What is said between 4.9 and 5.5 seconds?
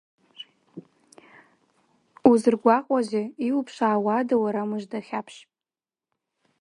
Хьаԥшь?